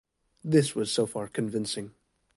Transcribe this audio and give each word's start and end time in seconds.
This 0.43 0.73
was 0.73 0.91
so 0.91 1.05
far 1.05 1.27
convincing. 1.27 1.93